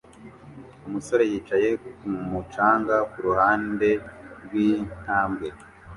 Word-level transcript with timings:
Umusore 0.87 1.23
yicaye 1.31 1.69
kumu 1.99 2.39
canga 2.53 2.95
kuruhande 3.11 3.89
rwintambwe 4.43 5.47